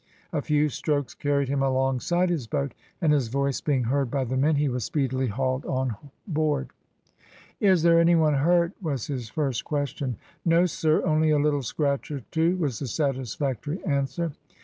[0.33, 4.35] A few strokes carried him alongside his boat, and, his voice being heard by his
[4.35, 5.95] men, he was speedily hauled on
[6.35, 6.71] hoard.
[7.59, 10.17] "Is any one hurt?" was his first question.
[10.43, 14.31] "No, sir, only a little scratch or two," was the satisfactory answer.